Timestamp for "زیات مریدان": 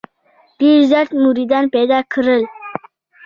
0.91-1.65